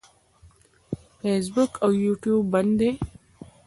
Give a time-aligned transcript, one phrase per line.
[1.19, 2.89] فیسبوک او یوټیوب بند دي.